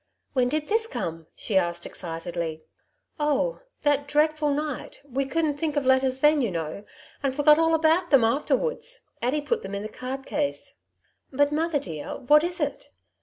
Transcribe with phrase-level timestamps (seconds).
[0.33, 1.19] "When did this come?
[1.25, 2.63] ^^ she asked excitedly."
[3.29, 3.59] Oh!
[3.83, 4.99] that dreadful night.
[5.07, 6.85] We couldn't think of letters then, you know;
[7.21, 9.01] and forgot all about them afterwards.
[9.21, 10.79] Addy put them in the card case."
[11.33, 12.89] ^^ But, mother dear, what is it